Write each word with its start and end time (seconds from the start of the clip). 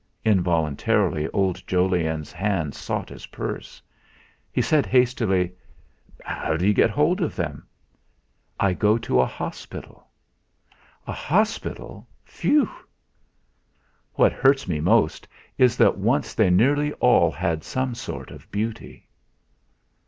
Involuntarily 0.25 1.27
old 1.29 1.61
Jolyon's 1.67 2.31
hand 2.31 2.73
sought 2.73 3.09
his 3.09 3.27
purse. 3.27 3.83
He 4.51 4.59
said 4.59 4.87
hastily: 4.87 5.53
"How 6.25 6.57
d'you 6.57 6.73
get 6.73 6.89
hold 6.89 7.21
of 7.21 7.35
them?" 7.35 7.67
"I 8.59 8.73
go 8.73 8.97
to 8.97 9.21
a 9.21 9.27
hospital." 9.27 10.07
"A 11.05 11.11
hospital! 11.13 12.07
Phew!" 12.25 12.67
"What 14.15 14.33
hurts 14.33 14.67
me 14.67 14.79
most 14.79 15.27
is 15.59 15.77
that 15.77 15.99
once 15.99 16.33
they 16.33 16.49
nearly 16.49 16.93
all 16.93 17.29
had 17.29 17.63
some 17.63 17.93
sort 17.93 18.31
of 18.31 18.49
beauty." 18.49 19.07